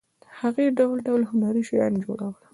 هغې 0.39 0.65
ډول 0.77 0.97
ډول 1.07 1.21
هنري 1.29 1.63
شیان 1.69 1.93
جوړول. 2.03 2.35